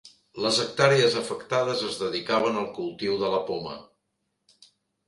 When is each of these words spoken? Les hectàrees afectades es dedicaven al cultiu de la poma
Les 0.45 0.61
hectàrees 0.63 1.17
afectades 1.21 1.83
es 1.89 2.01
dedicaven 2.05 2.59
al 2.63 2.69
cultiu 2.81 3.21
de 3.25 3.31
la 3.37 3.47
poma 3.53 3.79